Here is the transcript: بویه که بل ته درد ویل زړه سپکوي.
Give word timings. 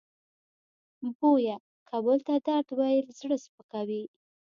بویه 1.17 1.57
که 1.87 1.95
بل 2.05 2.19
ته 2.27 2.35
درد 2.47 2.69
ویل 2.79 3.05
زړه 3.19 3.37
سپکوي. 3.45 4.03